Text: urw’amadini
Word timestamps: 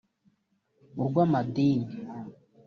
urw’amadini 0.99 1.87